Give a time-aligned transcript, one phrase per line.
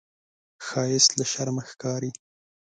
[0.65, 2.11] ښایست له شرمه ښکاري